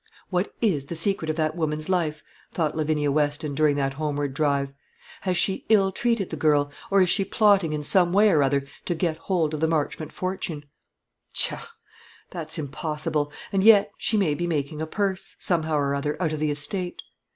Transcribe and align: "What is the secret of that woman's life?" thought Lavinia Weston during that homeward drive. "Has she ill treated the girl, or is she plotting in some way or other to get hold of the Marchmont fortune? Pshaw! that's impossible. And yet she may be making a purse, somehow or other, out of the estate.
"What 0.31 0.51
is 0.61 0.85
the 0.87 0.95
secret 0.95 1.29
of 1.29 1.35
that 1.35 1.55
woman's 1.55 1.87
life?" 1.87 2.23
thought 2.51 2.75
Lavinia 2.75 3.11
Weston 3.11 3.53
during 3.53 3.75
that 3.75 3.93
homeward 3.93 4.33
drive. 4.33 4.73
"Has 5.29 5.37
she 5.37 5.63
ill 5.69 5.91
treated 5.91 6.31
the 6.31 6.35
girl, 6.35 6.71
or 6.89 7.03
is 7.03 7.09
she 7.11 7.23
plotting 7.23 7.71
in 7.71 7.83
some 7.83 8.11
way 8.11 8.31
or 8.31 8.41
other 8.41 8.63
to 8.85 8.95
get 8.95 9.17
hold 9.17 9.53
of 9.53 9.59
the 9.59 9.67
Marchmont 9.67 10.11
fortune? 10.11 10.65
Pshaw! 11.35 11.67
that's 12.31 12.57
impossible. 12.57 13.31
And 13.53 13.63
yet 13.63 13.91
she 13.95 14.17
may 14.17 14.33
be 14.33 14.47
making 14.47 14.81
a 14.81 14.87
purse, 14.87 15.35
somehow 15.37 15.75
or 15.77 15.93
other, 15.93 16.19
out 16.19 16.33
of 16.33 16.39
the 16.39 16.49
estate. 16.49 17.03